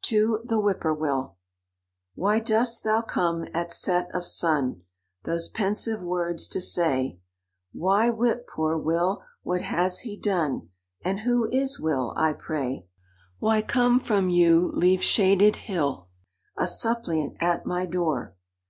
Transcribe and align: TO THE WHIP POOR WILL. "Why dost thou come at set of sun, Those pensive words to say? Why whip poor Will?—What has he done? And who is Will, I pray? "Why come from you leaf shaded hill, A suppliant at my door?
TO 0.00 0.40
THE 0.46 0.58
WHIP 0.58 0.80
POOR 0.80 0.94
WILL. 0.94 1.36
"Why 2.14 2.40
dost 2.40 2.84
thou 2.84 3.02
come 3.02 3.44
at 3.52 3.70
set 3.70 4.08
of 4.14 4.24
sun, 4.24 4.80
Those 5.24 5.50
pensive 5.50 6.02
words 6.02 6.48
to 6.48 6.60
say? 6.62 7.18
Why 7.70 8.08
whip 8.08 8.48
poor 8.48 8.78
Will?—What 8.78 9.60
has 9.60 9.98
he 10.00 10.16
done? 10.16 10.70
And 11.02 11.20
who 11.20 11.50
is 11.50 11.78
Will, 11.78 12.14
I 12.16 12.32
pray? 12.32 12.86
"Why 13.40 13.60
come 13.60 14.00
from 14.00 14.30
you 14.30 14.70
leaf 14.72 15.02
shaded 15.02 15.56
hill, 15.56 16.08
A 16.56 16.66
suppliant 16.66 17.36
at 17.42 17.66
my 17.66 17.84
door? 17.84 18.36